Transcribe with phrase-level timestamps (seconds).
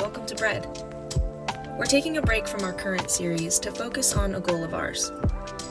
[0.00, 0.66] Welcome to Bread.
[1.78, 5.12] We're taking a break from our current series to focus on a goal of ours.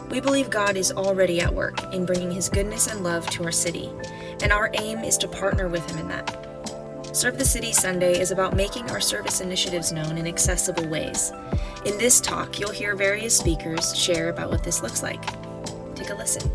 [0.09, 3.51] We believe God is already at work in bringing His goodness and love to our
[3.51, 3.91] city,
[4.41, 7.15] and our aim is to partner with Him in that.
[7.15, 11.31] Serve the City Sunday is about making our service initiatives known in accessible ways.
[11.85, 15.21] In this talk, you'll hear various speakers share about what this looks like.
[15.95, 16.49] Take a listen.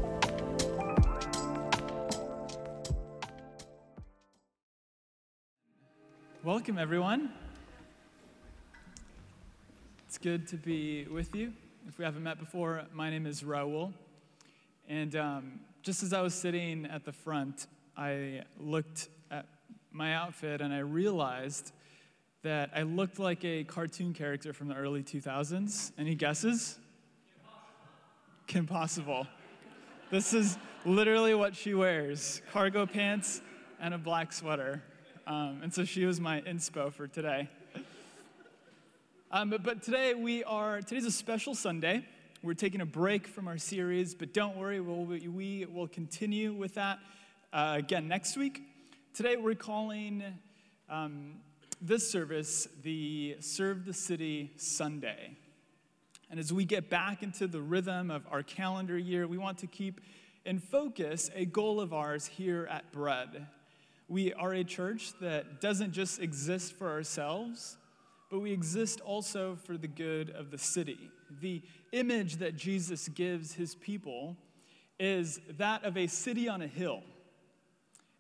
[6.43, 7.31] Welcome, everyone.
[10.19, 11.53] It's good to be with you.
[11.87, 13.93] If we haven't met before, my name is Raul.
[14.89, 19.47] And um, just as I was sitting at the front, I looked at
[19.93, 21.71] my outfit and I realized
[22.43, 25.93] that I looked like a cartoon character from the early 2000s.
[25.97, 26.81] Any guesses?
[28.49, 29.25] Kim Possible.
[30.11, 33.41] This is literally what she wears cargo pants
[33.81, 34.83] and a black sweater.
[35.29, 37.49] Um, and so she was my inspo for today.
[39.31, 42.03] Um, but, but today we are, today's a special Sunday.
[42.43, 46.77] We're taking a break from our series, but don't worry, we'll, we will continue with
[46.77, 46.99] that
[47.53, 48.63] uh, again next week.
[49.13, 50.23] Today we're calling
[50.89, 51.35] um,
[51.83, 55.37] this service the Serve the City Sunday.
[56.31, 59.67] And as we get back into the rhythm of our calendar year, we want to
[59.67, 60.01] keep
[60.47, 63.47] in focus a goal of ours here at Bread.
[64.09, 67.77] We are a church that doesn't just exist for ourselves,
[68.31, 71.11] but we exist also for the good of the city.
[71.41, 71.63] The
[71.93, 74.37] image that Jesus gives his people
[74.99, 77.03] is that of a city on a hill,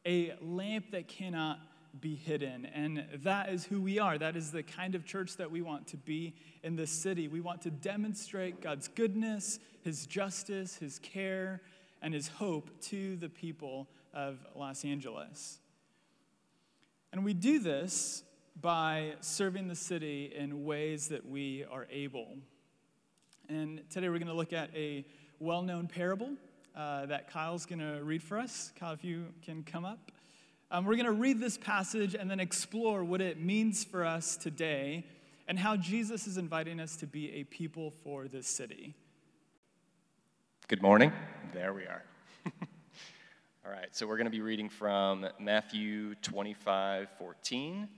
[0.06, 1.58] a lamp that cannot
[2.00, 2.66] be hidden.
[2.66, 4.16] And that is who we are.
[4.18, 7.28] That is the kind of church that we want to be in this city.
[7.28, 11.62] We want to demonstrate God's goodness, his justice, his care,
[12.00, 15.58] and his hope to the people of Los Angeles.
[17.12, 18.22] And we do this
[18.60, 22.36] by serving the city in ways that we are able.
[23.48, 25.04] And today we're going to look at a
[25.38, 26.30] well known parable
[26.76, 28.72] uh, that Kyle's going to read for us.
[28.78, 30.10] Kyle, if you can come up.
[30.70, 34.36] Um, we're going to read this passage and then explore what it means for us
[34.36, 35.06] today
[35.46, 38.94] and how Jesus is inviting us to be a people for this city.
[40.66, 41.12] Good morning.
[41.54, 42.02] There we are.
[43.64, 47.88] All right, so we're going to be reading from Matthew 25, 14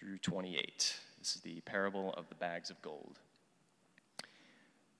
[0.00, 0.94] through 28.
[1.18, 3.18] This is the parable of the bags of gold.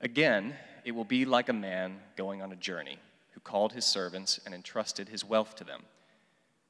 [0.02, 2.98] Again, it will be like a man going on a journey
[3.30, 5.82] who called his servants and entrusted his wealth to them.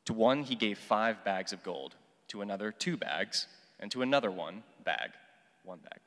[0.05, 1.97] To one he gave five bags of gold,
[2.29, 3.49] to another two bags,
[3.81, 5.11] and to another one bag,
[5.65, 5.99] one bag,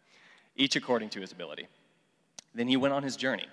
[0.56, 1.68] each according to his ability.
[2.56, 3.48] Then he went on his journey.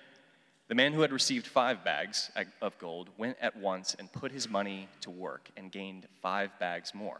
[0.69, 4.49] The man who had received five bags of gold went at once and put his
[4.49, 7.19] money to work and gained five bags more.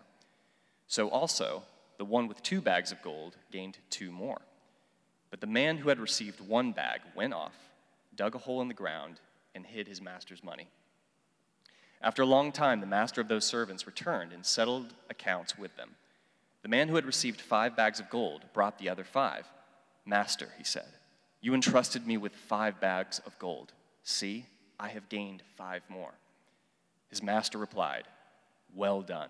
[0.91, 1.63] So also,
[1.97, 4.41] the one with two bags of gold gained two more.
[5.29, 7.55] But the man who had received one bag went off,
[8.13, 9.21] dug a hole in the ground,
[9.55, 10.67] and hid his master's money.
[12.01, 15.91] After a long time, the master of those servants returned and settled accounts with them.
[16.61, 19.47] The man who had received five bags of gold brought the other five.
[20.05, 20.89] Master, he said,
[21.39, 23.71] you entrusted me with five bags of gold.
[24.03, 24.45] See,
[24.77, 26.15] I have gained five more.
[27.07, 28.03] His master replied,
[28.75, 29.29] Well done,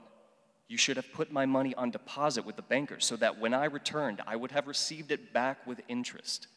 [0.71, 3.65] you should have put my money on deposit with the bankers so that when I
[3.65, 6.47] returned, I would have received it back with interest.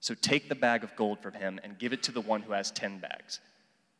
[0.00, 2.52] So take the bag of gold from him and give it to the one who
[2.52, 3.40] has 10 bags.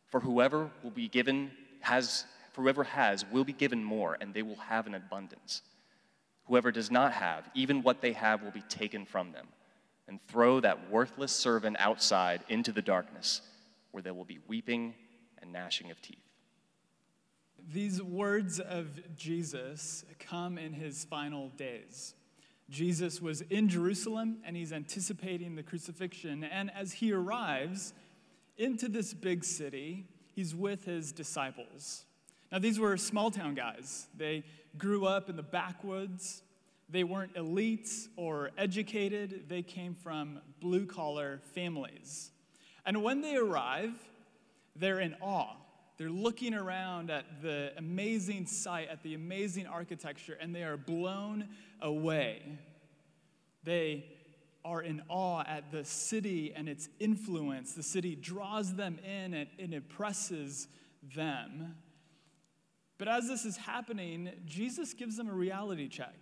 [0.09, 1.51] For whoever will be given
[1.81, 5.61] has for whoever has will be given more and they will have an abundance.
[6.47, 9.49] Whoever does not have, even what they have will be taken from them.
[10.09, 13.43] And throw that worthless servant outside into the darkness,
[13.93, 14.95] where there will be weeping
[15.43, 16.30] and gnashing of teeth.
[17.73, 22.15] These words of Jesus come in his final days.
[22.69, 26.45] Jesus was in Jerusalem and he's anticipating the crucifixion.
[26.45, 27.93] And as he arrives
[28.57, 32.05] into this big city, he's with his disciples.
[32.53, 34.07] Now, these were small town guys.
[34.17, 34.45] They
[34.79, 36.43] grew up in the backwoods.
[36.89, 39.45] They weren't elites or educated.
[39.49, 42.31] They came from blue collar families.
[42.85, 43.95] And when they arrive,
[44.75, 45.55] they're in awe.
[46.01, 51.49] They're looking around at the amazing sight, at the amazing architecture, and they are blown
[51.83, 52.41] away.
[53.65, 54.07] They
[54.65, 57.75] are in awe at the city and its influence.
[57.75, 60.69] The city draws them in and it impresses
[61.15, 61.75] them.
[62.97, 66.17] But as this is happening, Jesus gives them a reality check.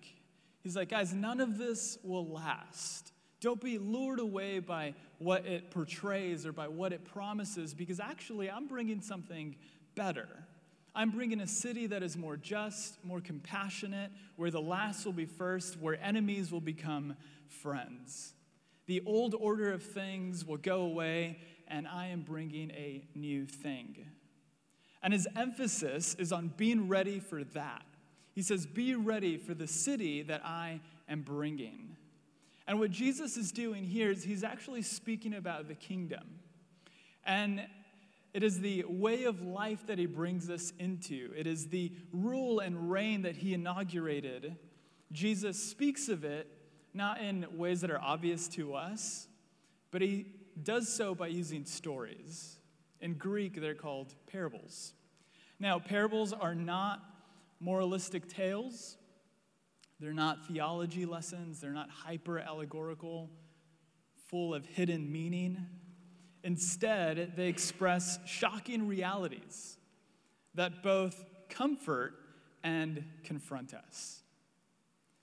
[0.65, 3.13] He's like, guys, none of this will last.
[3.41, 8.51] Don't be lured away by what it portrays or by what it promises, because actually,
[8.51, 9.57] I'm bringing something
[9.95, 10.29] better.
[10.95, 15.27] I'm bringing a city that is more just, more compassionate, where the last will be
[15.27, 18.35] first, where enemies will become friends.
[18.87, 21.39] The old order of things will go away,
[21.69, 24.07] and I am bringing a new thing.
[25.03, 27.85] And his emphasis is on being ready for that.
[28.33, 31.97] He says, Be ready for the city that I am bringing.
[32.69, 36.39] And what Jesus is doing here is he's actually speaking about the kingdom.
[37.25, 37.67] And
[38.35, 42.61] it is the way of life that he brings us into, it is the rule
[42.61, 44.55] and reign that he inaugurated.
[45.11, 46.47] Jesus speaks of it
[46.93, 49.29] not in ways that are obvious to us,
[49.91, 50.27] but he
[50.63, 52.59] does so by using stories.
[53.01, 54.93] In Greek, they're called parables.
[55.59, 57.01] Now, parables are not
[57.61, 58.99] moralistic tales,
[60.01, 63.31] they're not theology lessons, they're not hyper allegorical,
[64.29, 65.67] full of hidden meaning.
[66.45, 69.77] Instead, they express shocking realities
[70.55, 72.15] that both comfort
[72.63, 74.23] and confront us.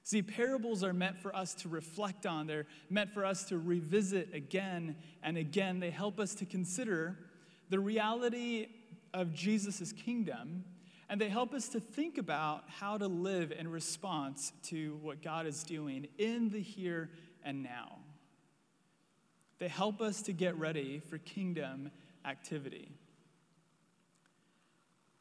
[0.04, 4.34] See, parables are meant for us to reflect on, they're meant for us to revisit
[4.34, 5.80] again and again.
[5.80, 7.18] They help us to consider
[7.70, 8.68] the reality
[9.14, 10.64] of Jesus' kingdom
[11.10, 15.46] and they help us to think about how to live in response to what God
[15.46, 17.10] is doing in the here
[17.44, 18.00] and now.
[19.60, 21.92] They help us to get ready for kingdom
[22.26, 22.90] activity.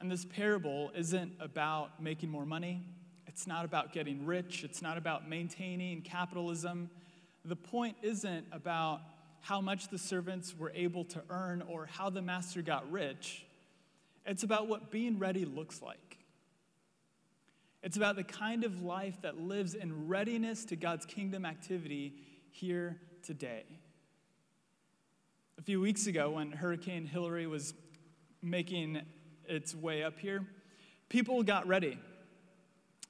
[0.00, 2.82] And this parable isn't about making more money.
[3.26, 4.64] It's not about getting rich.
[4.64, 6.90] It's not about maintaining capitalism.
[7.44, 9.00] The point isn't about
[9.40, 13.44] how much the servants were able to earn or how the master got rich.
[14.26, 16.18] It's about what being ready looks like.
[17.82, 22.14] It's about the kind of life that lives in readiness to God's kingdom activity
[22.50, 23.64] here today.
[25.58, 27.74] A few weeks ago, when Hurricane Hilary was
[28.40, 29.02] making
[29.46, 30.46] its way up here,
[31.10, 31.98] people got ready.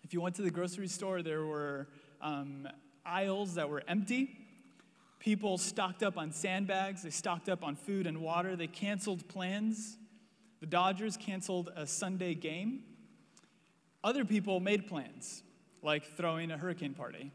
[0.02, 1.88] If you went to the grocery store, there were
[2.20, 2.68] um,
[3.06, 4.36] aisles that were empty.
[5.20, 9.98] People stocked up on sandbags, they stocked up on food and water, they canceled plans.
[10.64, 12.84] The Dodgers canceled a Sunday game.
[14.02, 15.42] Other people made plans,
[15.82, 17.32] like throwing a hurricane party.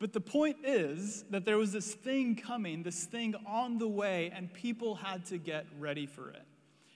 [0.00, 4.32] But the point is that there was this thing coming, this thing on the way,
[4.34, 6.42] and people had to get ready for it.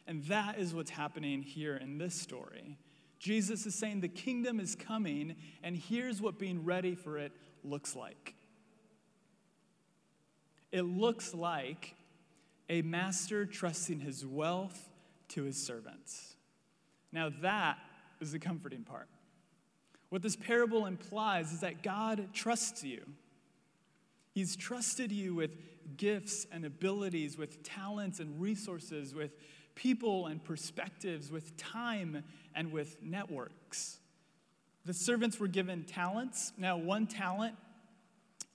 [0.08, 2.76] And that is what's happening here in this story.
[3.20, 7.30] Jesus is saying the kingdom is coming, and here's what being ready for it
[7.62, 8.34] looks like.
[10.72, 11.94] It looks like
[12.70, 14.88] a master trusting his wealth
[15.28, 16.36] to his servants.
[17.12, 17.76] Now, that
[18.20, 19.08] is the comforting part.
[20.08, 23.02] What this parable implies is that God trusts you.
[24.32, 25.50] He's trusted you with
[25.96, 29.32] gifts and abilities, with talents and resources, with
[29.74, 32.22] people and perspectives, with time
[32.54, 33.98] and with networks.
[34.84, 36.52] The servants were given talents.
[36.56, 37.56] Now, one talent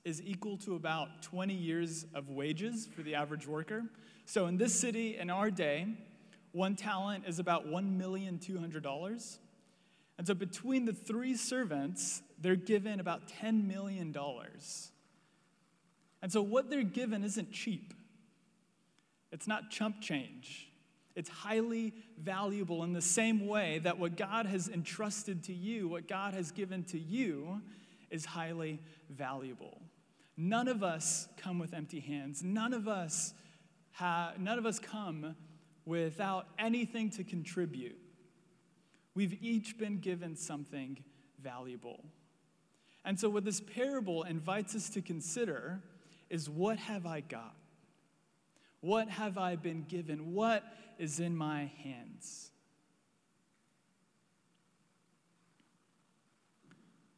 [0.05, 3.83] is equal to about 20 years of wages for the average worker.
[4.25, 5.87] So in this city, in our day,
[6.51, 9.37] one talent is about $1,200,000.
[10.17, 14.15] And so between the three servants, they're given about $10 million.
[16.21, 17.93] And so what they're given isn't cheap,
[19.31, 20.71] it's not chump change.
[21.15, 26.09] It's highly valuable in the same way that what God has entrusted to you, what
[26.09, 27.61] God has given to you,
[28.11, 29.81] is highly valuable.
[30.35, 32.43] None of us come with empty hands.
[32.43, 33.33] None of us
[33.95, 35.35] ha- none of us come
[35.85, 37.97] without anything to contribute.
[39.13, 41.03] We've each been given something
[41.41, 42.03] valuable.
[43.05, 45.81] And so, what this parable invites us to consider
[46.29, 47.55] is what have I got?
[48.81, 50.33] What have I been given?
[50.33, 50.63] What
[50.99, 52.51] is in my hands?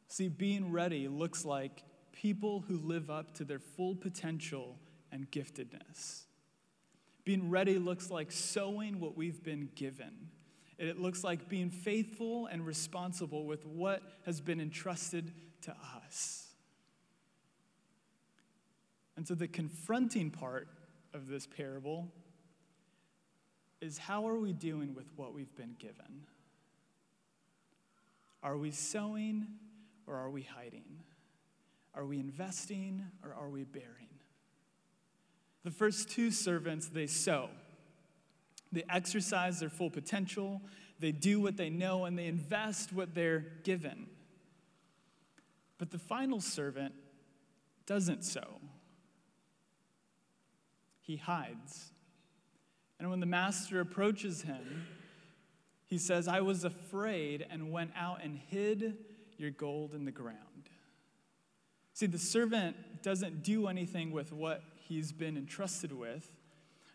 [0.08, 1.82] See, being ready looks like
[2.12, 4.76] people who live up to their full potential
[5.10, 6.24] and giftedness.
[7.28, 10.30] Being ready looks like sowing what we've been given.
[10.78, 16.46] It looks like being faithful and responsible with what has been entrusted to us.
[19.14, 20.68] And so, the confronting part
[21.12, 22.08] of this parable
[23.82, 26.24] is how are we doing with what we've been given?
[28.42, 29.48] Are we sowing
[30.06, 31.02] or are we hiding?
[31.94, 34.17] Are we investing or are we bearing?
[35.68, 37.50] The first two servants, they sow.
[38.72, 40.62] They exercise their full potential,
[40.98, 44.06] they do what they know, and they invest what they're given.
[45.76, 46.94] But the final servant
[47.84, 48.62] doesn't sow,
[51.02, 51.92] he hides.
[52.98, 54.86] And when the master approaches him,
[55.84, 58.96] he says, I was afraid and went out and hid
[59.36, 60.70] your gold in the ground.
[61.92, 66.30] See, the servant doesn't do anything with what he's been entrusted with,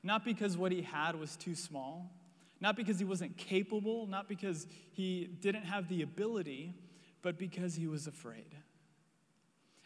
[0.01, 2.11] not because what he had was too small,
[2.59, 6.73] not because he wasn't capable, not because he didn't have the ability,
[7.21, 8.55] but because he was afraid.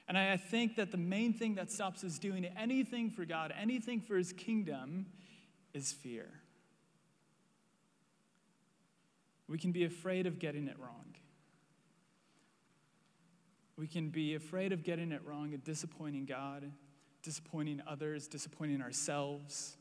[0.08, 4.00] And I think that the main thing that stops us doing anything for God, anything
[4.00, 5.08] for his kingdom,
[5.74, 6.28] is fear.
[9.48, 11.16] We can be afraid of getting it wrong.
[13.78, 16.72] We can be afraid of getting it wrong and disappointing God,
[17.28, 19.76] disappointing others, disappointing ourselves.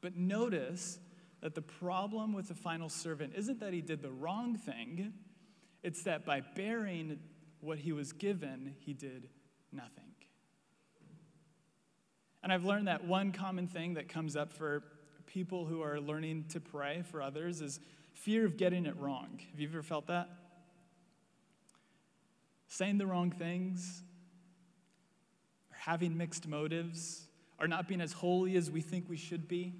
[0.00, 0.98] But notice
[1.42, 5.12] that the problem with the final servant isn't that he did the wrong thing,
[5.82, 7.18] it's that by bearing
[7.60, 9.28] what he was given, he did
[9.72, 10.14] nothing.
[12.42, 14.82] And I've learned that one common thing that comes up for
[15.26, 17.78] people who are learning to pray for others is
[18.14, 19.38] fear of getting it wrong.
[19.50, 20.30] Have you ever felt that?
[22.68, 24.02] Saying the wrong things,
[25.84, 27.26] having mixed motives,
[27.58, 29.74] or not being as holy as we think we should be.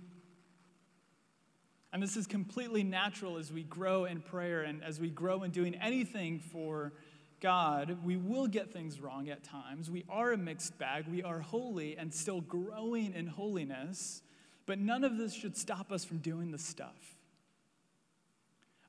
[1.92, 5.52] And this is completely natural as we grow in prayer and as we grow in
[5.52, 6.92] doing anything for
[7.38, 7.98] God.
[8.04, 9.92] We will get things wrong at times.
[9.92, 11.06] We are a mixed bag.
[11.06, 14.22] We are holy and still growing in holiness.
[14.66, 17.16] But none of this should stop us from doing the stuff.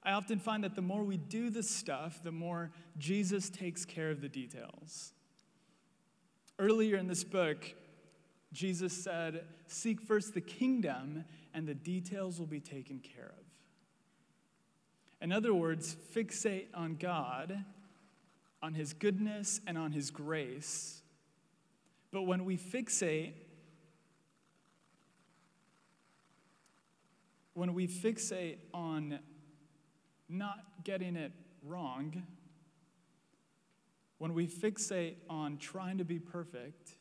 [0.02, 4.10] I often find that the more we do the stuff, the more Jesus takes care
[4.10, 5.14] of the details.
[6.60, 7.74] Earlier in this book,
[8.52, 13.46] Jesus said, Seek first the kingdom, and the details will be taken care of.
[15.22, 17.64] In other words, fixate on God,
[18.62, 21.02] on His goodness, and on His grace.
[22.12, 23.34] But when we fixate,
[27.56, 29.20] when we fixate on
[30.30, 31.32] not getting it
[31.64, 32.24] wrong,
[34.24, 36.92] when we fixate on trying to be perfect,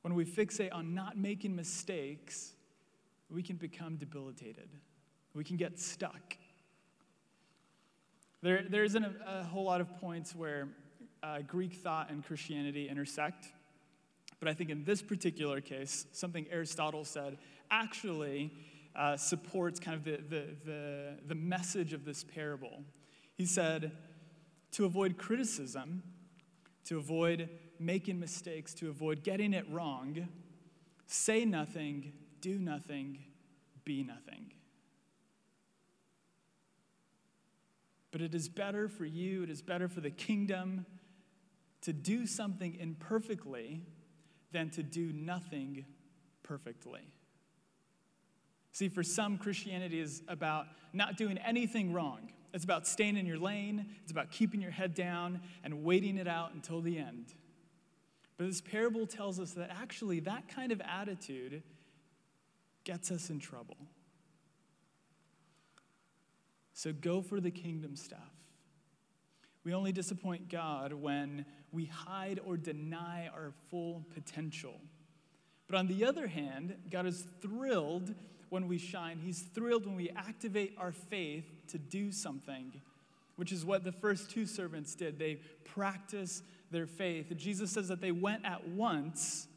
[0.00, 2.54] when we fixate on not making mistakes,
[3.30, 4.68] we can become debilitated.
[5.34, 6.36] We can get stuck.
[8.42, 10.66] There, there isn't a, a whole lot of points where
[11.22, 13.46] uh, Greek thought and Christianity intersect.
[14.40, 17.38] But I think in this particular case, something Aristotle said
[17.70, 18.50] actually
[18.96, 22.82] uh, supports kind of the, the, the, the message of this parable.
[23.36, 23.92] He said,
[24.72, 26.02] to avoid criticism,
[26.84, 27.48] to avoid
[27.78, 30.28] making mistakes, to avoid getting it wrong,
[31.06, 33.18] say nothing, do nothing,
[33.84, 34.52] be nothing.
[38.10, 40.86] But it is better for you, it is better for the kingdom
[41.82, 43.82] to do something imperfectly
[44.52, 45.84] than to do nothing
[46.42, 47.12] perfectly.
[48.72, 52.32] See, for some, Christianity is about not doing anything wrong.
[52.54, 56.28] It's about staying in your lane, it's about keeping your head down and waiting it
[56.28, 57.34] out until the end.
[58.36, 61.62] But this parable tells us that actually that kind of attitude
[62.84, 63.76] gets us in trouble.
[66.74, 68.18] So go for the kingdom stuff.
[69.64, 74.80] We only disappoint God when we hide or deny our full potential.
[75.68, 78.14] But on the other hand, God is thrilled
[78.52, 79.18] when we shine.
[79.18, 82.70] He's thrilled when we activate our faith to do something,
[83.36, 85.18] which is what the first two servants did.
[85.18, 87.34] They practiced their faith.
[87.34, 89.48] Jesus says that they went at once.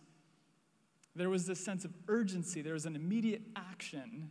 [1.13, 4.29] There was this sense of urgency, there was an immediate action.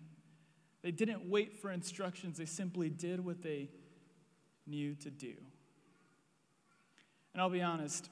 [0.80, 3.68] They didn't wait for instructions, they simply did what they
[4.66, 5.34] knew to do.
[7.34, 8.08] And I'll be honest,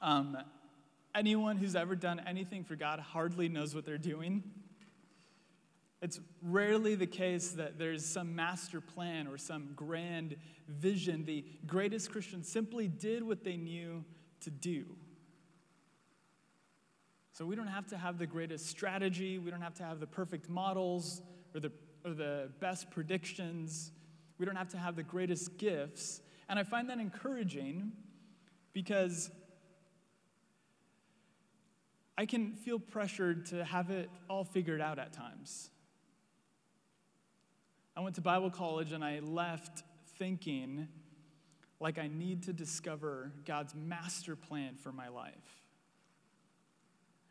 [0.00, 0.34] um,
[1.14, 4.44] anyone who's ever done anything for God hardly knows what they're doing.
[6.02, 10.34] It's rarely the case that there's some master plan or some grand
[10.66, 11.24] vision.
[11.24, 14.04] The greatest Christians simply did what they knew
[14.40, 14.84] to do.
[17.30, 20.06] So we don't have to have the greatest strategy, we don't have to have the
[20.06, 21.22] perfect models
[21.54, 21.72] or the,
[22.04, 23.92] or the best predictions,
[24.38, 26.20] we don't have to have the greatest gifts.
[26.48, 27.92] And I find that encouraging
[28.72, 29.30] because
[32.18, 35.70] I can feel pressured to have it all figured out at times.
[37.96, 39.82] I went to Bible college and I left
[40.18, 40.88] thinking
[41.78, 45.62] like I need to discover God's master plan for my life.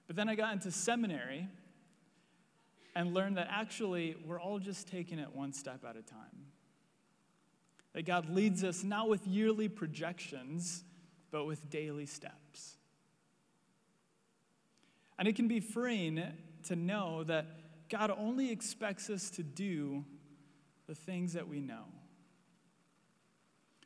[0.07, 1.47] But then I got into seminary
[2.95, 6.47] and learned that actually we're all just taking it one step at a time.
[7.93, 10.83] That God leads us not with yearly projections,
[11.31, 12.77] but with daily steps.
[15.17, 16.21] And it can be freeing
[16.63, 17.45] to know that
[17.89, 20.05] God only expects us to do
[20.91, 21.86] the things that we know.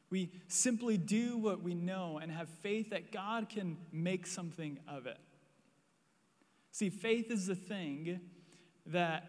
[0.10, 5.06] We simply do what we know and have faith that God can make something of
[5.06, 5.20] it.
[6.72, 8.22] See, faith is the thing
[8.88, 9.24] that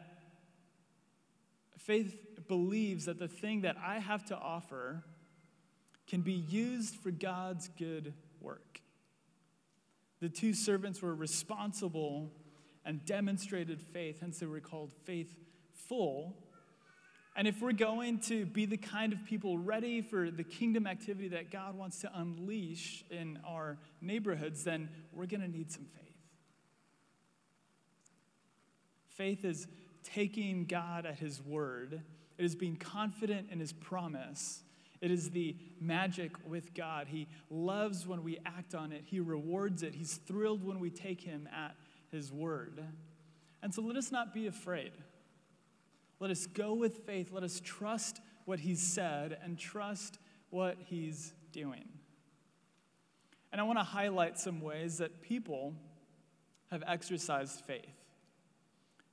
[1.77, 2.17] faith
[2.49, 5.05] believes that the thing that I have to offer
[6.07, 8.81] can be used for God's good work.
[10.21, 12.33] The two servants were responsible
[12.87, 16.39] and demonstrated faith, hence they were called faithful
[17.37, 21.29] and if we're going to be the kind of people ready for the kingdom activity
[21.29, 26.15] that God wants to unleash in our neighborhoods, then we're going to need some faith.
[29.11, 29.69] Faith is
[30.03, 32.01] taking God at His word,
[32.39, 34.63] it is being confident in His promise.
[35.03, 37.07] It is the magic with God.
[37.09, 39.95] He loves when we act on it, He rewards it.
[39.95, 41.77] He's thrilled when we take Him at
[42.11, 42.83] His word.
[43.63, 44.93] And so let us not be afraid.
[46.21, 47.33] Let us go with faith.
[47.33, 50.19] Let us trust what he's said and trust
[50.51, 51.89] what he's doing.
[53.53, 55.75] And I want to highlight some ways that people
[56.71, 57.87] have exercised faith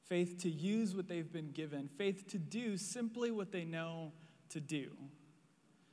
[0.10, 4.12] faith to use what they've been given, faith to do simply what they know
[4.50, 4.92] to do.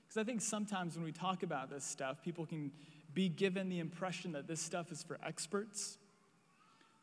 [0.02, 2.72] Because I think sometimes when we talk about this stuff, people can
[3.14, 5.96] be given the impression that this stuff is for experts.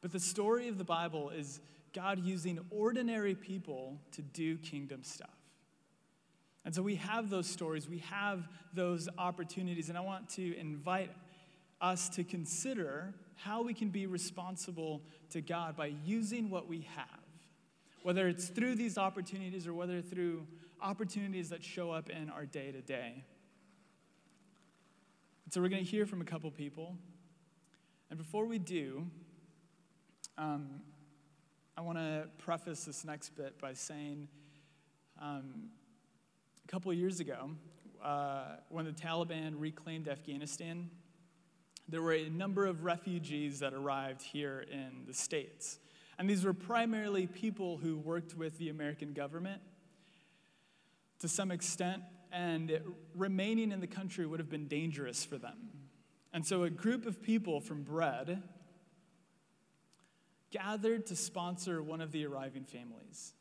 [0.02, 1.62] But the story of the Bible is
[1.93, 5.30] God using ordinary people to do kingdom stuff.
[6.65, 11.12] And so we have those stories, we have those opportunities, and I want to invite
[11.80, 17.21] us to consider how we can be responsible to God by using what we have,
[18.04, 20.45] whether it's through these opportunities or whether through
[20.82, 23.23] opportunities that show up in our day to day.
[25.52, 26.97] So we're going to hear from a couple people.
[28.10, 29.08] And before we do,
[30.38, 30.82] um,
[31.78, 34.30] I want to preface this next bit by saying
[35.22, 35.70] um,
[36.66, 37.52] a couple of years ago,
[38.04, 40.90] uh, when the Taliban reclaimed Afghanistan,
[41.88, 45.78] there were a number of refugees that arrived here in the States.
[46.18, 49.62] And these were primarily people who worked with the American government
[51.20, 55.70] to some extent, and it, remaining in the country would have been dangerous for them.
[56.34, 58.42] And so a group of people from Bread
[60.52, 63.34] gathered to sponsor one of the arriving families.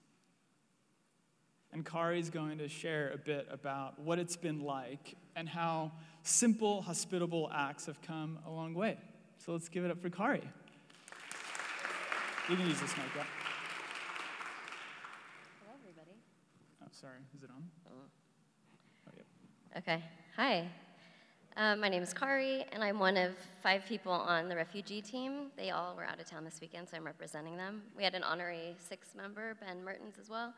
[1.73, 5.93] And Kari is going to share a bit about what it's been like and how
[6.23, 8.97] simple, hospitable acts have come a long way.
[9.39, 10.43] So let's give it up for Kari.
[12.49, 13.07] You can use this mic.
[13.19, 13.27] Up.
[15.61, 16.17] Hello, everybody.
[16.83, 17.19] Oh, sorry.
[17.37, 17.63] Is it on?
[17.89, 17.91] Oh,
[19.09, 19.27] oh yep.
[19.79, 20.05] Okay.
[20.37, 20.69] Hi.
[21.59, 25.47] Um, my name is Kari, and I'm one of five people on the refugee team.
[25.57, 27.81] They all were out of town this weekend, so I'm representing them.
[27.97, 30.53] We had an honorary six member, Ben Mertens, as well.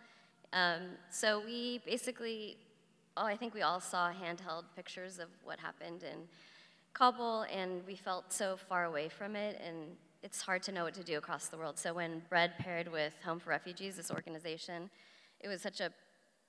[0.52, 2.56] Um, so we basically,
[3.16, 6.18] oh, I think we all saw handheld pictures of what happened in
[6.94, 9.76] Kabul, and we felt so far away from it, and
[10.24, 11.78] it's hard to know what to do across the world.
[11.78, 14.90] So when Bread paired with Home for Refugees, this organization,
[15.38, 15.92] it was such a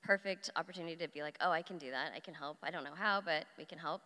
[0.01, 2.13] perfect opportunity to be like, oh, I can do that.
[2.15, 2.57] I can help.
[2.63, 4.01] I don't know how, but we can help.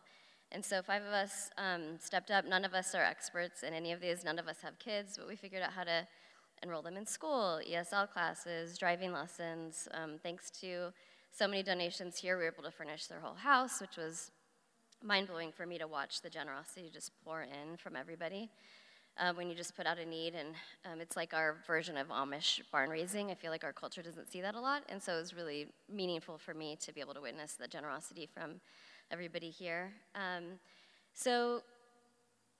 [0.54, 2.46] And so five of us um, stepped up.
[2.46, 4.24] None of us are experts in any of these.
[4.24, 6.08] None of us have kids, but we figured out how to
[6.62, 9.88] enroll them in school, ESL classes, driving lessons.
[9.96, 10.94] Um, thanks to
[11.32, 14.30] so many donations here, we were able to furnish their whole house, which was
[15.04, 18.52] mind blowing for me to watch the generosity just pour in from everybody.
[19.18, 20.50] Uh, when you just put out a need, and
[20.92, 23.30] um, it's like our version of Amish barn raising.
[23.30, 25.68] I feel like our culture doesn't see that a lot, and so it was really
[25.92, 28.60] meaningful for me to be able to witness the generosity from
[29.12, 29.92] everybody here.
[30.16, 30.60] Um,
[31.14, 31.62] so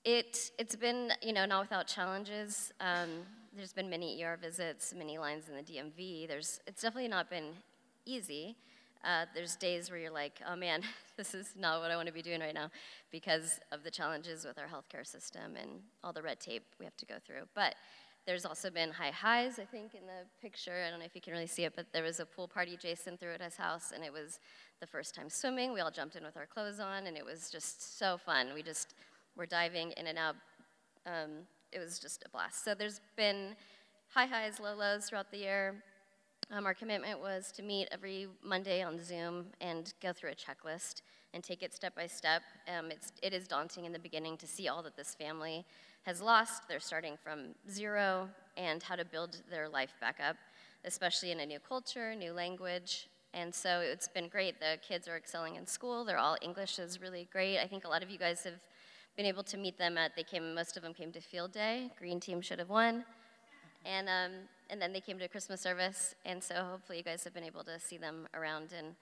[0.04, 2.72] it, it's been, you know, not without challenges.
[2.80, 3.10] Um,
[3.56, 6.28] there's been many ER visits, many lines in the DMV.
[6.28, 7.50] There's, it's definitely not been
[8.04, 8.56] easy.
[9.04, 10.82] Uh, there's days where you're like, oh man,
[11.16, 12.70] this is not what I want to be doing right now
[13.10, 15.70] because of the challenges with our healthcare system and
[16.02, 17.42] all the red tape we have to go through.
[17.54, 17.74] But
[18.26, 20.84] there's also been high highs, I think, in the picture.
[20.86, 22.78] I don't know if you can really see it, but there was a pool party
[22.80, 24.38] Jason threw at his house, and it was
[24.84, 25.72] the first time swimming.
[25.72, 28.48] We all jumped in with our clothes on, and it was just so fun.
[28.54, 28.92] We just
[29.34, 30.36] were diving in and out.
[31.06, 31.30] Um,
[31.72, 32.66] it was just a blast.
[32.66, 33.56] So there's been
[34.12, 35.76] high highs, low lows throughout the year.
[36.50, 41.00] Um, our commitment was to meet every Monday on Zoom and go through a checklist
[41.32, 42.42] and take it step by step.
[42.68, 45.64] Um, it's, it is daunting in the beginning to see all that this family
[46.02, 46.68] has lost.
[46.68, 50.36] They're starting from zero and how to build their life back up,
[50.84, 53.08] especially in a new culture, new language.
[53.34, 54.60] And so it's been great.
[54.60, 56.04] The kids are excelling in school.
[56.04, 57.58] They're all English is really great.
[57.58, 58.60] I think a lot of you guys have
[59.16, 61.90] been able to meet them at, they came, most of them came to field day.
[61.98, 63.04] Green team should have won.
[63.84, 64.32] And, um,
[64.70, 67.64] and then they came to Christmas service, and so hopefully you guys have been able
[67.64, 68.72] to see them around.
[68.76, 68.94] And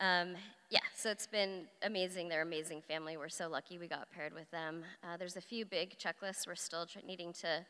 [0.00, 0.36] um,
[0.70, 2.28] yeah, so it's been amazing.
[2.28, 3.16] They're amazing family.
[3.16, 4.82] We're so lucky we got paired with them.
[5.02, 7.64] Uh, there's a few big checklists we're still tr- needing to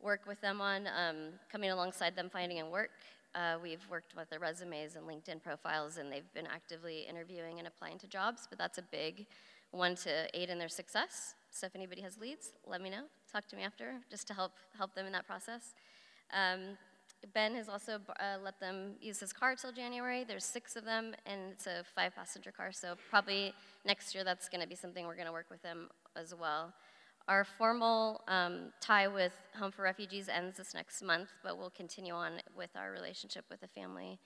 [0.00, 1.16] work with them on, um,
[1.50, 2.90] coming alongside them finding a work.
[3.34, 7.66] Uh, we've worked with their resumes and LinkedIn profiles, and they've been actively interviewing and
[7.66, 9.26] applying to jobs, but that's a big
[9.70, 11.34] one to aid in their success.
[11.50, 13.04] So if anybody has leads, let me know.
[13.32, 15.74] Talk to me after, just to help help them in that process.
[16.32, 16.76] Um,
[17.34, 20.24] ben has also uh, let them use his car till January.
[20.24, 22.72] There's six of them, and it's a five-passenger car.
[22.72, 25.88] So probably next year, that's going to be something we're going to work with them
[26.16, 26.72] as well.
[27.28, 32.14] Our formal um, tie with Home for Refugees ends this next month, but we'll continue
[32.14, 34.18] on with our relationship with the family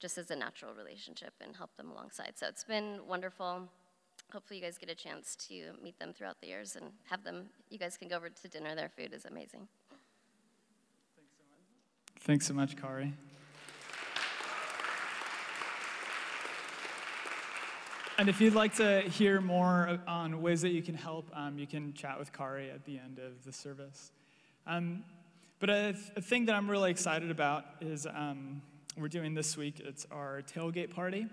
[0.00, 2.32] just as a natural relationship and help them alongside.
[2.36, 3.68] So it's been wonderful.
[4.32, 7.46] Hopefully you guys get a chance to meet them throughout the years and have them
[7.70, 8.74] you guys can go over to dinner.
[8.74, 9.68] Their food is amazing.
[12.20, 12.76] Thanks so much.
[12.76, 13.12] Kari
[18.18, 21.66] and if you'd like to hear more on ways that you can help um, you
[21.66, 24.10] can chat with kari at the end of the service
[24.66, 25.04] um,
[25.60, 28.60] but a, a, thing that i'm really excited about is um,
[28.96, 31.26] we're doing this week it's our tailgate party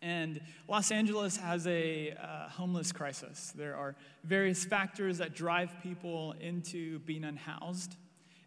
[0.00, 3.52] and Los Angeles has a uh, homeless crisis.
[3.56, 7.96] There are various factors that drive people into being unhoused.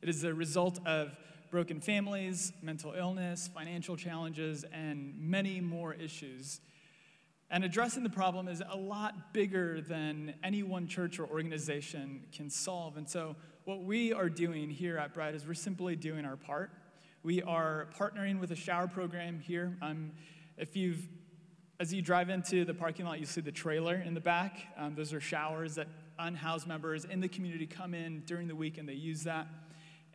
[0.02, 1.14] It is a result of
[1.50, 6.62] broken families, mental illness, financial challenges, and many more issues.
[7.54, 12.50] And addressing the problem is a lot bigger than any one church or organization can
[12.50, 12.96] solve.
[12.96, 13.36] And so,
[13.66, 16.72] what we are doing here at Bread is we're simply doing our part.
[17.24, 19.78] We are partnering with a shower program here.
[19.82, 20.14] Um,
[20.58, 21.08] if you've
[21.82, 24.68] as you drive into the parking lot, you see the trailer in the back.
[24.78, 25.88] Um, those are showers that
[26.20, 29.48] unhoused members in the community come in during the week and they use that.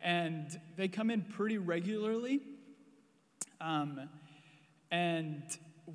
[0.01, 2.39] And they come in pretty regularly.
[3.59, 4.09] Um,
[4.91, 5.43] and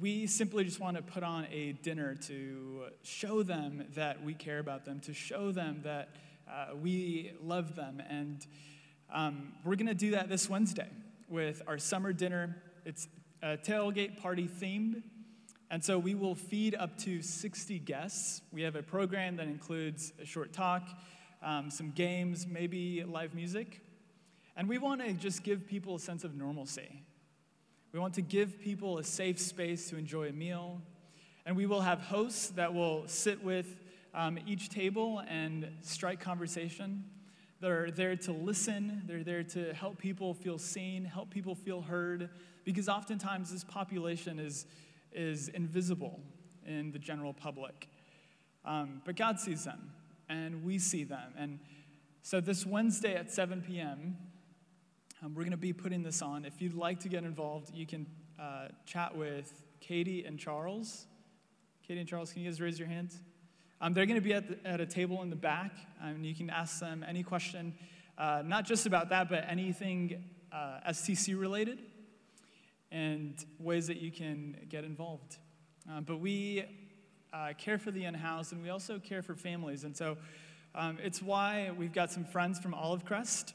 [0.01, 4.59] we simply just want to put on a dinner to show them that we care
[4.59, 6.09] about them, to show them that
[6.51, 8.03] uh, we love them.
[8.09, 8.47] And
[9.13, 10.89] um, we're going to do that this Wednesday
[11.29, 12.57] with our summer dinner.
[12.87, 13.07] It's
[13.43, 15.03] a tailgate party themed.
[15.71, 18.41] And so we will feed up to 60 guests.
[18.51, 20.89] We have a program that includes a short talk,
[21.43, 23.83] um, some games, maybe live music.
[24.57, 27.03] And we want to just give people a sense of normalcy.
[27.93, 30.81] We want to give people a safe space to enjoy a meal.
[31.45, 33.77] And we will have hosts that will sit with
[34.15, 37.05] um, each table and strike conversation.
[37.61, 42.31] They're there to listen, they're there to help people feel seen, help people feel heard,
[42.65, 44.67] because oftentimes this population is
[45.13, 46.21] is invisible
[46.67, 47.89] in the general public.
[48.65, 49.93] Um, but God sees them,
[50.31, 51.35] and we see them.
[51.37, 51.59] And
[52.23, 54.17] so this Wednesday at 7 p.m.,
[55.23, 56.45] um, we're going to be putting this on.
[56.45, 58.07] If you'd like to get involved, you can
[58.41, 61.07] uh, chat with Katie and Charles.
[61.87, 63.21] Katie and Charles, can you guys raise your hands?
[63.81, 66.35] Um, they're going to be at, the, at a table in the back, and you
[66.35, 67.75] can ask them any question,
[68.19, 71.79] uh, not just about that, but anything uh, STC related
[72.91, 75.39] and ways that you can get involved.
[75.91, 76.65] Uh, but we
[77.33, 79.85] uh, care for the unhoused and we also care for families.
[79.85, 80.17] And so
[80.75, 83.55] um, it's why we've got some friends from Olive Crest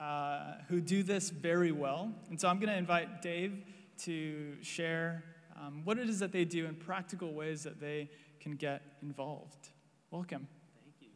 [0.00, 2.10] uh, who do this very well.
[2.30, 3.62] And so I'm going to invite Dave
[3.98, 5.22] to share
[5.60, 8.08] um, what it is that they do in practical ways that they
[8.40, 9.68] can get involved.
[10.10, 10.48] Welcome.
[10.82, 11.08] Thank you.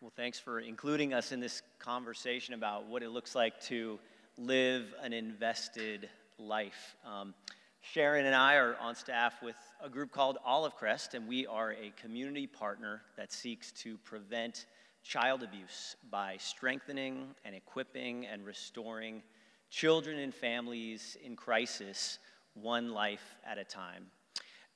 [0.00, 4.00] Well, thanks for including us in this conversation about what it looks like to
[4.36, 6.96] live an invested life.
[7.06, 7.34] Um,
[7.82, 11.72] Sharon and I are on staff with a group called Olive Crest, and we are
[11.72, 14.66] a community partner that seeks to prevent
[15.02, 19.22] child abuse by strengthening and equipping and restoring
[19.70, 22.18] children and families in crisis,
[22.54, 24.04] one life at a time.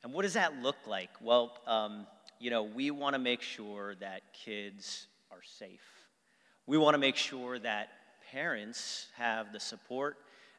[0.03, 1.11] And what does that look like?
[1.21, 2.07] Well, um,
[2.41, 6.09] you know, we want to make sure that kids are safe.
[6.67, 7.91] We want to make sure that
[8.33, 10.17] parents have the support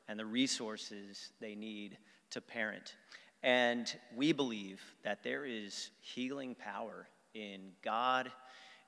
[0.08, 1.98] and the resources they need
[2.32, 2.96] to parent.
[3.44, 8.32] And we believe that there is healing power in God,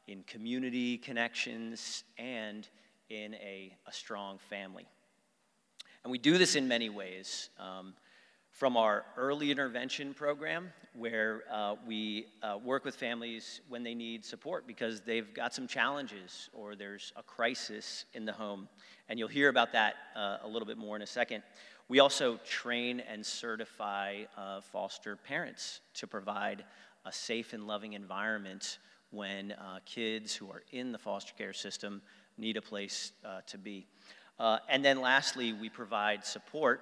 [0.07, 2.67] in community connections, and
[3.09, 4.87] in a, a strong family.
[6.03, 7.49] And we do this in many ways.
[7.59, 7.93] Um,
[8.51, 14.25] from our early intervention program, where uh, we uh, work with families when they need
[14.25, 18.67] support because they've got some challenges or there's a crisis in the home.
[19.07, 21.43] And you'll hear about that uh, a little bit more in a second.
[21.87, 26.65] We also train and certify uh, foster parents to provide
[27.05, 28.79] a safe and loving environment
[29.11, 32.01] when uh, kids who are in the foster care system
[32.37, 33.87] need a place uh, to be.
[34.39, 36.81] and then lastly, we provide support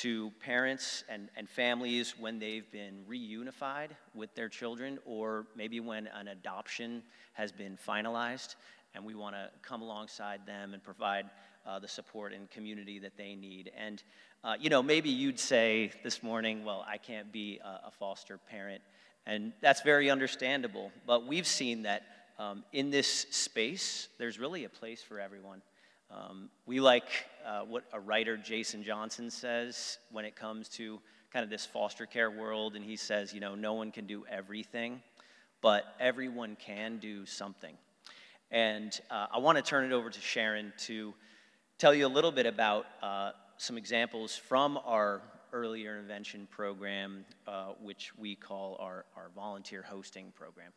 [0.00, 6.08] to parents and, and families when they've been reunified with their children, or maybe when
[6.08, 7.02] an adoption
[7.34, 8.56] has been finalized,
[8.94, 11.26] and we want to come alongside them and provide
[11.66, 13.70] uh, the support and community that they need.
[13.76, 14.02] And,
[14.42, 18.38] uh, you know, maybe you'd say this morning, well, I can't be a, a foster
[18.38, 18.82] parent.
[19.26, 20.90] And that's very understandable.
[21.06, 22.02] But we've seen that
[22.38, 25.62] um, in this space, there's really a place for everyone.
[26.14, 27.08] Um, we like
[27.44, 31.00] uh, what a writer, Jason Johnson, says when it comes to
[31.32, 34.24] kind of this foster care world, and he says, you know, no one can do
[34.30, 35.02] everything,
[35.60, 37.76] but everyone can do something.
[38.52, 41.14] And uh, I want to turn it over to Sharon to
[41.78, 45.22] tell you a little bit about uh, some examples from our
[45.52, 50.70] early intervention program, uh, which we call our, our volunteer hosting program.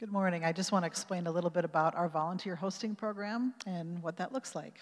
[0.00, 0.46] Good morning.
[0.46, 4.16] I just want to explain a little bit about our volunteer hosting program and what
[4.16, 4.80] that looks like.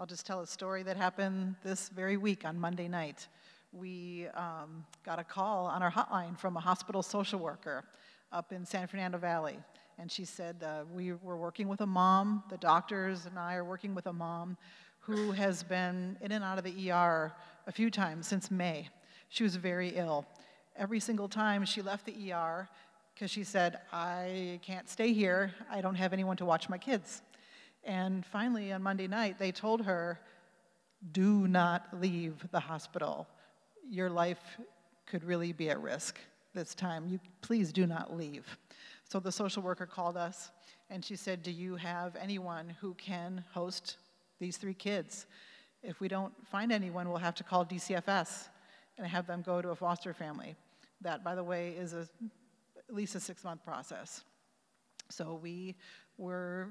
[0.00, 3.28] I'll just tell a story that happened this very week on Monday night.
[3.72, 7.84] We um, got a call on our hotline from a hospital social worker
[8.32, 9.58] up in San Fernando Valley.
[9.98, 13.66] And she said, uh, We were working with a mom, the doctors and I are
[13.66, 14.56] working with a mom
[15.00, 17.34] who has been in and out of the ER
[17.66, 18.88] a few times since May.
[19.28, 20.24] She was very ill.
[20.74, 22.68] Every single time she left the ER,
[23.18, 25.52] because she said, I can't stay here.
[25.68, 27.22] I don't have anyone to watch my kids.
[27.82, 30.20] And finally, on Monday night, they told her,
[31.10, 33.26] Do not leave the hospital.
[33.90, 34.38] Your life
[35.04, 36.20] could really be at risk
[36.54, 37.08] this time.
[37.08, 38.56] You, please do not leave.
[39.08, 40.52] So the social worker called us
[40.88, 43.96] and she said, Do you have anyone who can host
[44.38, 45.26] these three kids?
[45.82, 48.46] If we don't find anyone, we'll have to call DCFS
[48.96, 50.54] and have them go to a foster family.
[51.00, 52.08] That, by the way, is a
[52.88, 54.24] at least a six month process.
[55.10, 55.76] So we
[56.16, 56.68] were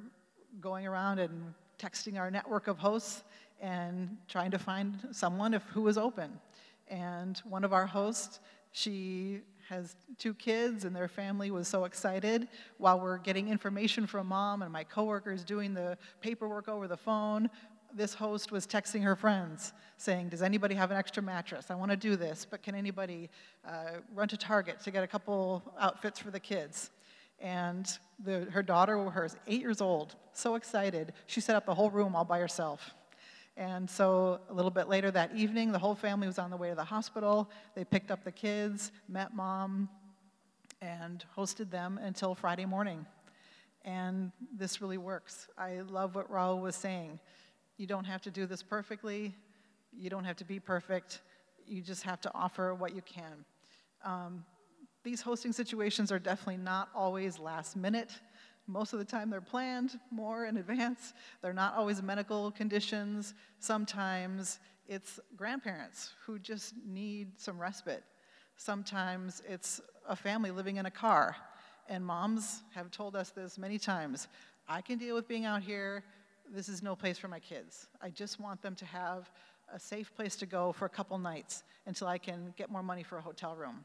[0.59, 3.23] going around and texting our network of hosts
[3.61, 6.39] and trying to find someone if, who was open.
[6.87, 8.39] And one of our hosts,
[8.71, 14.27] she has two kids and their family was so excited while we're getting information from
[14.27, 17.49] mom and my coworkers doing the paperwork over the phone
[17.93, 21.67] this host was texting her friends saying, Does anybody have an extra mattress?
[21.69, 23.29] I want to do this, but can anybody
[23.67, 26.91] uh, run to Target to get a couple outfits for the kids?
[27.39, 27.87] And
[28.23, 32.15] the, her daughter, her eight years old, so excited, she set up the whole room
[32.15, 32.93] all by herself.
[33.55, 36.69] And so a little bit later that evening, the whole family was on the way
[36.69, 37.49] to the hospital.
[37.75, 39.89] They picked up the kids, met mom,
[40.81, 43.05] and hosted them until Friday morning.
[43.83, 45.47] And this really works.
[45.57, 47.19] I love what Raul was saying.
[47.77, 49.35] You don't have to do this perfectly.
[49.91, 51.21] You don't have to be perfect.
[51.65, 53.45] You just have to offer what you can.
[54.03, 54.45] Um,
[55.03, 58.11] these hosting situations are definitely not always last minute.
[58.65, 61.13] Most of the time, they're planned more in advance.
[61.41, 63.35] They're not always medical conditions.
[63.59, 68.03] Sometimes it's grandparents who just need some respite.
[68.55, 71.35] Sometimes it's a family living in a car.
[71.87, 74.27] And moms have told us this many times
[74.67, 76.03] I can deal with being out here
[76.53, 77.87] this is no place for my kids.
[78.01, 79.29] I just want them to have
[79.73, 83.03] a safe place to go for a couple nights until I can get more money
[83.03, 83.83] for a hotel room.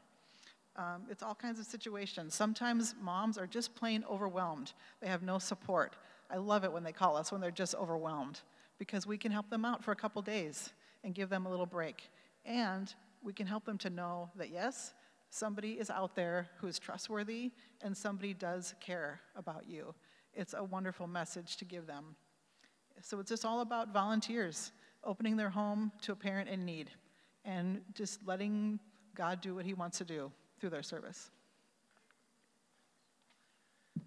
[0.75, 2.33] Um, it's all kinds of situations.
[2.33, 4.73] Sometimes moms are just plain overwhelmed.
[5.01, 5.95] They have no support.
[6.31, 8.41] I love it when they call us when they're just overwhelmed
[8.79, 10.71] because we can help them out for a couple days
[11.03, 12.09] and give them a little break.
[12.45, 14.93] And we can help them to know that yes,
[15.29, 19.93] somebody is out there who is trustworthy and somebody does care about you.
[20.33, 22.15] It's a wonderful message to give them.
[23.01, 24.71] So it's just all about volunteers
[25.03, 26.89] opening their home to a parent in need
[27.45, 28.79] and just letting
[29.15, 31.29] God do what He wants to do through their service.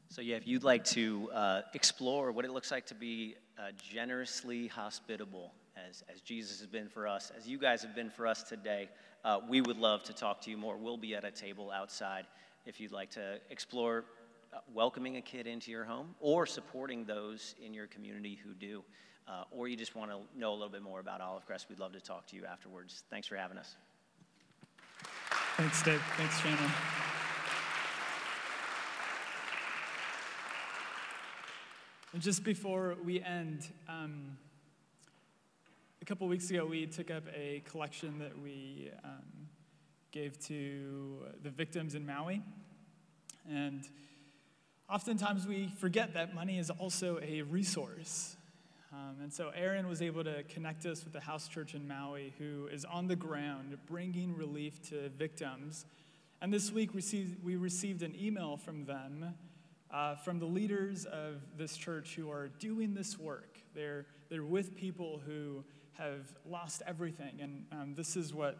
[0.08, 3.72] So, yeah, if you'd like to uh, explore what it looks like to be uh,
[3.76, 8.26] generously hospitable, as, as Jesus has been for us, as you guys have been for
[8.26, 8.88] us today,
[9.24, 10.76] uh, we would love to talk to you more.
[10.76, 12.26] We'll be at a table outside
[12.64, 14.04] if you'd like to explore
[14.72, 18.84] welcoming a kid into your home or supporting those in your community who do.
[19.28, 21.80] Uh, or you just want to know a little bit more about Olive Crest, we'd
[21.80, 23.02] love to talk to you afterwards.
[23.10, 23.76] Thanks for having us.
[25.56, 26.02] Thanks, Dave.
[26.16, 26.70] Thanks, Shannon.
[32.12, 34.38] And just before we end, um,
[36.00, 39.48] a couple weeks ago, we took up a collection that we um,
[40.12, 42.42] gave to the victims in Maui.
[43.50, 43.86] And
[44.90, 48.36] oftentimes we forget that money is also a resource.
[48.92, 52.32] Um, and so Aaron was able to connect us with the house church in Maui,
[52.38, 55.86] who is on the ground bringing relief to victims.
[56.40, 59.34] And this week we received an email from them
[59.90, 63.58] uh, from the leaders of this church who are doing this work.
[63.74, 68.58] They're, they're with people who have lost everything, and um, this is what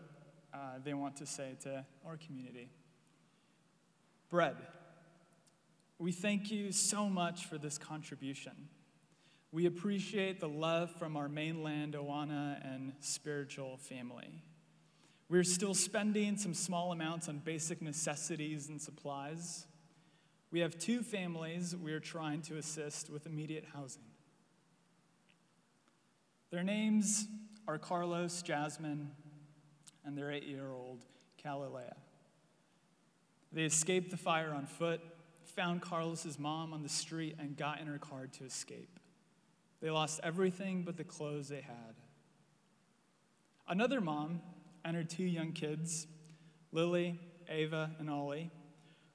[0.55, 2.71] uh, they want to say to our community.
[4.31, 4.57] Bread.
[5.99, 8.69] We thank you so much for this contribution.
[9.51, 14.43] We appreciate the love from our mainland ohana and spiritual family.
[15.31, 19.67] We're still spending some small amounts on basic necessities and supplies.
[20.51, 24.05] We have two families we are trying to assist with immediate housing.
[26.51, 27.27] Their names
[27.67, 29.11] are Carlos, Jasmine,
[30.05, 31.07] and their eight year old
[31.43, 31.95] Galilea.
[33.51, 35.01] They escaped the fire on foot,
[35.57, 39.01] found Carlos's mom on the street, and got in her car to escape.
[39.81, 41.97] They lost everything but the clothes they had.
[43.67, 44.43] Another mom
[44.85, 46.07] and her two young kids,
[46.73, 48.51] Lily, Ava, and Ollie,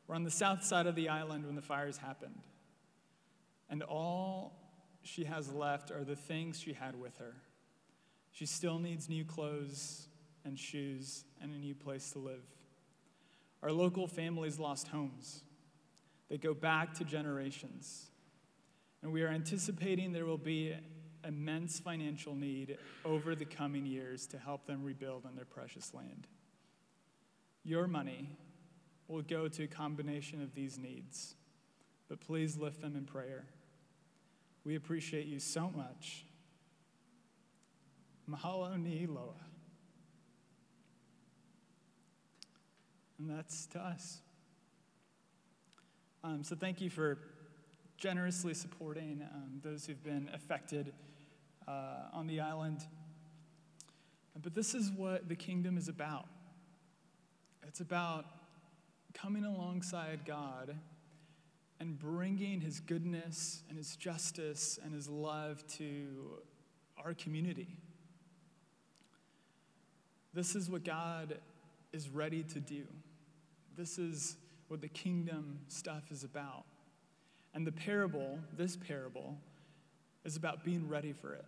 [0.08, 2.42] were on the south side of the island when the fires happened.
[3.70, 4.58] And all
[5.04, 7.36] she has left are the things she had with her.
[8.32, 10.08] She still needs new clothes
[10.44, 12.44] and shoes and a new place to live.
[13.62, 15.44] Our local families lost homes.
[16.32, 18.06] They go back to generations.
[19.04, 20.74] And we are anticipating there will be
[21.26, 26.28] immense financial need over the coming years to help them rebuild on their precious land.
[27.66, 28.30] Your money
[29.10, 31.36] will go to a combination of these needs.
[32.08, 33.44] But please lift them in prayer.
[34.64, 36.24] We appreciate you so much.
[38.30, 39.34] Mahalo nui loa.
[43.20, 44.22] And that's to us.
[46.24, 47.18] Um, so thank you for
[47.98, 50.94] generously supporting um, those who've been affected
[51.68, 52.86] uh, on the island.
[54.40, 56.28] But this is what the kingdom is about.
[57.68, 58.26] It's about
[59.16, 60.76] coming alongside God
[61.80, 66.40] and bringing his goodness and his justice and his love to
[67.04, 67.78] our community.
[70.36, 71.40] This is what God
[71.92, 72.84] is ready to do.
[73.76, 74.38] This is
[74.72, 76.64] what the kingdom stuff is about.
[77.54, 79.38] And the parable, this parable,
[80.24, 81.44] is about being ready for it.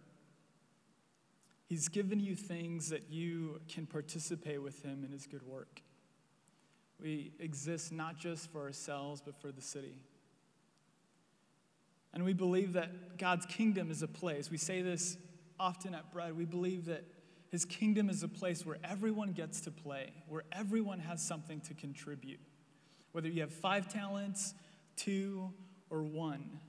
[1.70, 5.82] He's given you things that you can participate with him in his good work.
[7.02, 9.96] We exist not just for ourselves, but for the city.
[12.14, 14.52] And we believe that God's kingdom is a place.
[14.52, 15.18] We say this
[15.58, 16.36] often at Bread.
[16.36, 17.06] We believe that
[17.52, 21.74] his kingdom is a place where everyone gets to play, where everyone has something to
[21.74, 22.42] contribute.
[23.14, 24.54] Whether you have five talents,
[24.98, 25.52] two,
[25.90, 26.60] or one,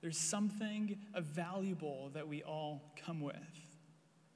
[0.00, 3.34] there's something of valuable that we all come with.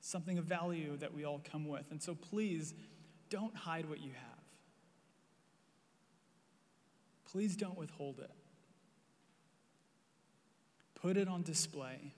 [0.00, 1.84] Something of value that we all come with.
[1.90, 2.74] And so please
[3.28, 4.40] don't hide what you have.
[7.30, 8.30] Please don't withhold it.
[11.00, 12.14] Put it on display,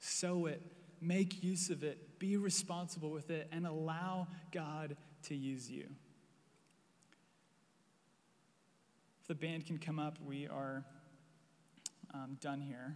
[0.00, 0.62] sow it,
[1.00, 5.86] make use of it, be responsible with it, and allow God to use you.
[9.26, 10.84] If the band can come up, we are
[12.14, 12.94] um, done here.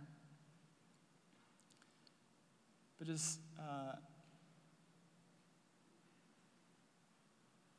[3.01, 3.97] But just, uh,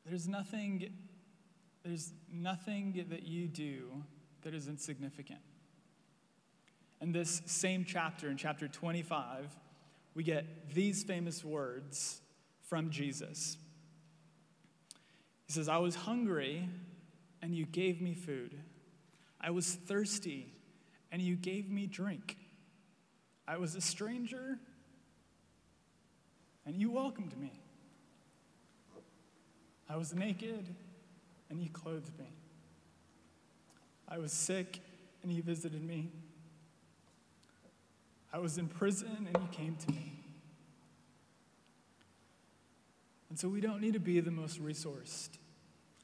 [0.04, 0.92] there's nothing
[1.82, 4.04] there's nothing that you do
[4.42, 5.40] that is insignificant.
[7.00, 9.48] In this same chapter, in chapter 25,
[10.14, 12.20] we get these famous words
[12.60, 13.56] from Jesus.
[15.46, 16.68] He says, I was hungry,
[17.42, 18.56] and you gave me food.
[19.40, 20.54] I was thirsty,
[21.10, 22.36] and you gave me drink.
[23.46, 24.58] I was a stranger,
[26.64, 27.52] and you welcomed me.
[29.90, 30.74] I was naked,
[31.50, 32.32] and you clothed me.
[34.08, 34.80] I was sick,
[35.22, 36.10] and you visited me.
[38.32, 40.12] I was in prison, and you came to me.
[43.28, 45.30] And so we don't need to be the most resourced.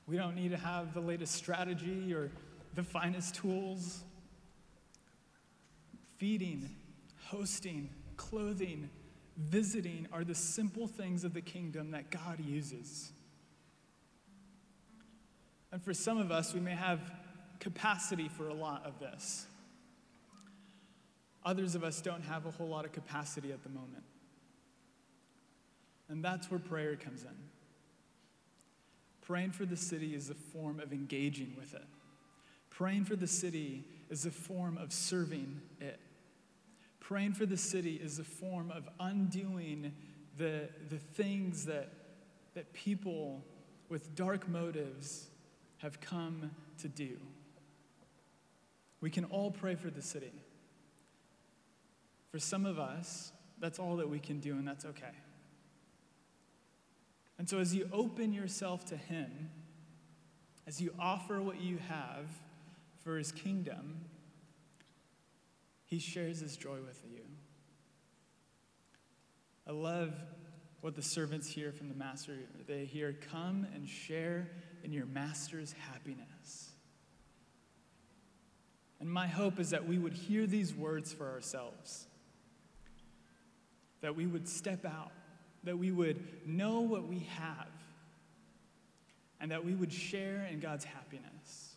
[0.09, 2.31] We don't need to have the latest strategy or
[2.75, 4.03] the finest tools.
[6.17, 6.71] Feeding,
[7.27, 8.89] hosting, clothing,
[9.37, 13.13] visiting are the simple things of the kingdom that God uses.
[15.71, 17.01] And for some of us, we may have
[17.61, 19.47] capacity for a lot of this.
[21.45, 24.05] Others of us don't have a whole lot of capacity at the moment.
[26.09, 27.58] And that's where prayer comes in.
[29.29, 31.85] Praying for the city is a form of engaging with it.
[32.71, 36.01] Praying for the city is a form of serving it.
[36.99, 39.93] Praying for the city is a form of undoing
[40.39, 41.93] the, the things that,
[42.55, 43.45] that people
[43.91, 45.27] with dark motives
[45.77, 47.19] have come to do.
[49.03, 50.33] We can all pray for the city.
[52.31, 55.13] For some of us, that's all that we can do, and that's okay.
[57.39, 59.51] And so, as you open yourself to Him,
[60.67, 62.27] as you offer what you have
[63.05, 64.01] for His kingdom,
[65.85, 67.21] He shares His joy with you.
[69.67, 70.15] I love
[70.81, 72.35] what the servants hear from the Master.
[72.67, 74.51] They hear, Come and share
[74.83, 76.71] in your Master's happiness.
[79.01, 82.07] And my hope is that we would hear these words for ourselves,
[84.01, 85.13] that we would step out
[85.65, 87.69] that we would know what we have,
[89.41, 91.68] and that we would share in God's happiness.